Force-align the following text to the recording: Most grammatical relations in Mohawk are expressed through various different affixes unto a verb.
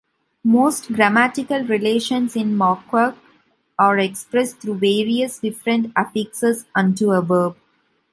Most 0.43 0.87
grammatical 0.93 1.63
relations 1.63 2.35
in 2.35 2.57
Mohawk 2.57 3.15
are 3.77 3.99
expressed 3.99 4.57
through 4.59 4.79
various 4.79 5.37
different 5.37 5.93
affixes 5.95 6.65
unto 6.73 7.11
a 7.11 7.21
verb. 7.21 7.55